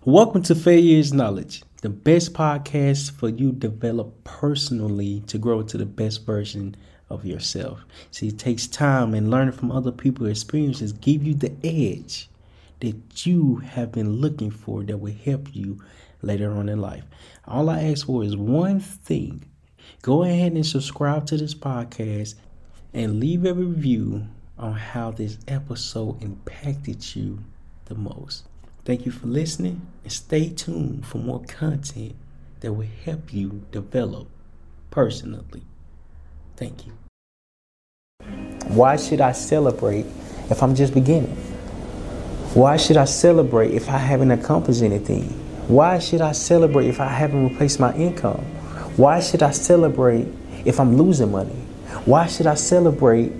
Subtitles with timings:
[0.00, 5.78] Welcome to Failure is Knowledge, the best podcast for you develop personally to grow into
[5.78, 6.74] the best version
[7.08, 7.84] of yourself.
[8.10, 12.28] See, it takes time and learning from other people's experiences give you the edge
[12.80, 15.78] that you have been looking for that will help you
[16.20, 17.04] later on in life.
[17.46, 19.44] All I ask for is one thing.
[20.00, 22.34] Go ahead and subscribe to this podcast
[22.92, 24.26] and leave a review
[24.58, 27.38] on how this episode impacted you
[27.84, 28.48] the most.
[28.84, 32.16] Thank you for listening and stay tuned for more content
[32.60, 34.26] that will help you develop
[34.90, 35.62] personally.
[36.56, 36.92] Thank you.
[38.66, 40.06] Why should I celebrate
[40.50, 41.36] if I'm just beginning?
[42.54, 45.28] Why should I celebrate if I haven't accomplished anything?
[45.68, 48.40] Why should I celebrate if I haven't replaced my income?
[48.96, 50.26] Why should I celebrate
[50.64, 51.54] if I'm losing money?
[52.04, 53.32] Why should I celebrate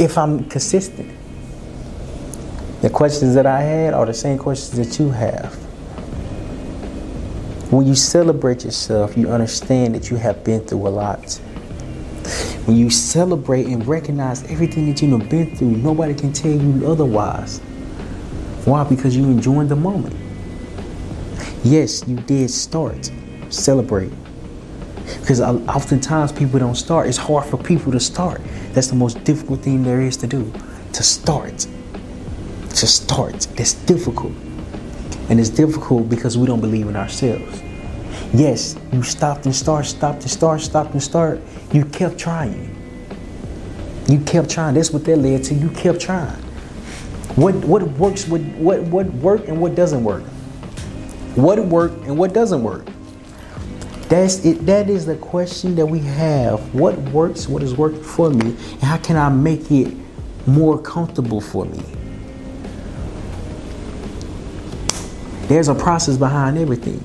[0.00, 1.21] if I'm consistent?
[2.82, 5.54] The questions that I had are the same questions that you have.
[7.72, 11.32] When you celebrate yourself, you understand that you have been through a lot.
[12.64, 17.60] When you celebrate and recognize everything that you've been through, nobody can tell you otherwise.
[18.64, 18.82] Why?
[18.82, 20.16] Because you enjoying the moment.
[21.62, 23.12] Yes, you did start.
[23.48, 24.10] Celebrate.
[25.20, 27.06] Because oftentimes people don't start.
[27.06, 28.40] It's hard for people to start.
[28.72, 30.52] That's the most difficult thing there is to do.
[30.94, 31.68] To start
[32.82, 33.46] to start.
[33.54, 34.32] That's difficult.
[35.30, 37.62] And it's difficult because we don't believe in ourselves.
[38.34, 41.40] Yes, you stopped and start, stopped and start, stopped and start.
[41.72, 42.74] You kept trying.
[44.08, 44.74] You kept trying.
[44.74, 45.54] That's what that led to.
[45.54, 46.42] You kept trying.
[47.36, 50.24] What what works, what what what work and what doesn't work?
[51.36, 52.84] What work and what doesn't work?
[54.08, 54.66] That's it.
[54.66, 56.74] That is the question that we have.
[56.74, 59.94] What works, what is working for me, and how can I make it
[60.48, 62.01] more comfortable for me?
[65.52, 67.04] There's a process behind everything.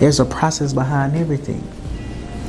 [0.00, 1.62] There's a process behind everything.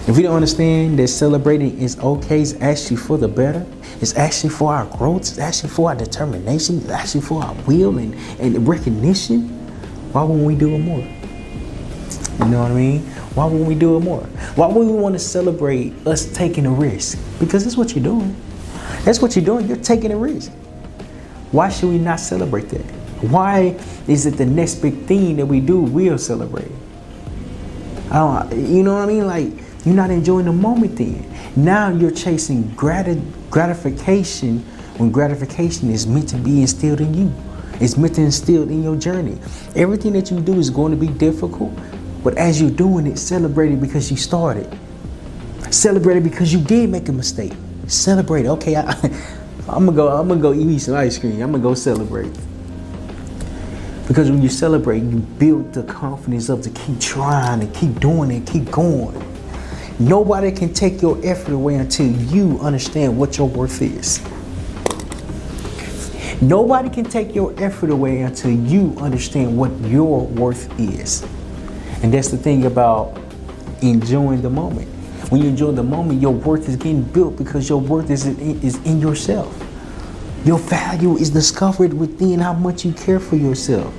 [0.07, 3.67] If you don't understand that celebrating is okay, it's actually for the better,
[4.01, 7.99] it's actually for our growth, it's actually for our determination, it's actually for our will
[7.99, 9.47] and, and recognition,
[10.11, 11.07] why wouldn't we do it more?
[12.39, 13.01] You know what I mean?
[13.35, 14.23] Why wouldn't we do it more?
[14.55, 17.19] Why would we want to celebrate us taking a risk?
[17.39, 18.35] Because that's what you're doing.
[19.03, 19.67] That's what you're doing.
[19.67, 20.51] You're taking a risk.
[21.51, 23.06] Why should we not celebrate that?
[23.21, 26.71] Why is it the next big thing that we do we'll celebrate?
[28.11, 29.25] I don't, you know what I mean?
[29.25, 29.51] Like
[29.85, 31.25] you're not enjoying the moment then.
[31.55, 34.59] Now you're chasing grati- gratification
[34.97, 37.33] when gratification is meant to be instilled in you.
[37.79, 39.37] It's meant to instilled in your journey.
[39.75, 41.71] Everything that you do is going to be difficult,
[42.23, 44.67] but as you're doing it, celebrate it because you started.
[45.69, 47.53] Celebrate it because you did make a mistake.
[47.87, 48.45] Celebrate.
[48.45, 48.83] Okay, I,
[49.67, 50.07] I'm gonna go.
[50.07, 51.41] I'm gonna go eat me some ice cream.
[51.41, 52.31] I'm gonna go celebrate.
[54.07, 58.31] Because when you celebrate, you build the confidence up to keep trying and keep doing
[58.31, 59.21] it, keep going.
[59.99, 64.21] Nobody can take your effort away until you understand what your worth is.
[66.41, 71.23] Nobody can take your effort away until you understand what your worth is.
[72.03, 73.19] And that's the thing about
[73.81, 74.87] enjoying the moment.
[75.31, 78.61] When you enjoy the moment, your worth is getting built because your worth is in,
[78.61, 79.66] is in yourself.
[80.45, 83.93] Your value is discovered within how much you care for yourself.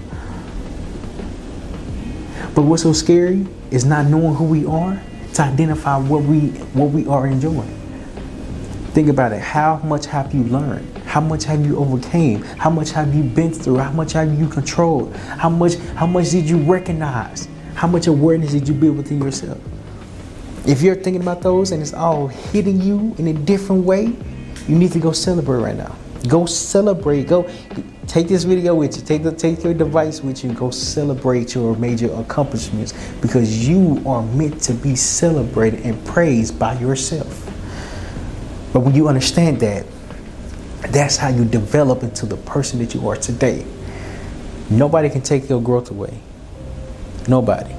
[2.55, 5.01] But what's so scary is not knowing who we are
[5.35, 7.75] to identify what we what we are enjoying.
[8.93, 9.41] Think about it.
[9.41, 10.99] How much have you learned?
[11.07, 12.43] How much have you overcame?
[12.43, 13.79] How much have you been through?
[13.79, 15.15] How much have you controlled?
[15.17, 17.47] How much how much did you recognize?
[17.75, 19.61] How much awareness did you build within yourself?
[20.67, 24.17] If you're thinking about those and it's all hitting you in a different way,
[24.67, 25.95] you need to go celebrate right now.
[26.27, 27.29] Go celebrate.
[27.29, 27.49] Go
[28.07, 29.03] take this video with you.
[29.03, 30.53] Take the take your device with you.
[30.53, 36.79] Go celebrate your major accomplishments because you are meant to be celebrated and praised by
[36.79, 37.45] yourself.
[38.73, 39.87] But when you understand that,
[40.89, 43.65] that's how you develop into the person that you are today.
[44.71, 46.19] Nobody can take your growth away.
[47.27, 47.75] Nobody.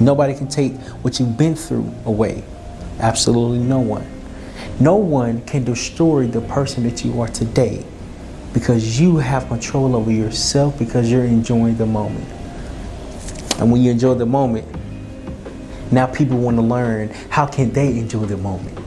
[0.00, 2.44] Nobody can take what you've been through away.
[2.98, 4.06] Absolutely no one.
[4.80, 7.84] No one can destroy the person that you are today
[8.52, 12.28] because you have control over yourself because you're enjoying the moment.
[13.58, 14.66] And when you enjoy the moment,
[15.92, 18.83] now people want to learn how can they enjoy the moment.